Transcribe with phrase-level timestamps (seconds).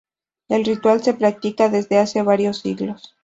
[0.49, 3.15] El ritual se practica desde hace varios siglos.